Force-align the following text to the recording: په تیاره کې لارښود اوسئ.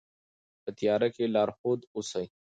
په 0.63 0.69
تیاره 0.77 1.07
کې 1.15 1.31
لارښود 1.33 1.79
اوسئ. 1.95 2.25